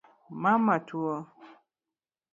[0.41, 1.15] Mama tuo?